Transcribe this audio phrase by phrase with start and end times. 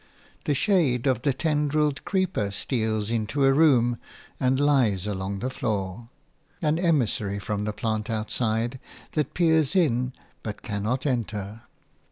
[0.45, 3.99] The shade of the tendrilled creeper steals into a room
[4.39, 6.09] and lies along the floor,
[6.59, 8.79] an emissary from the plant outside
[9.11, 11.61] that peers in but cannot enter.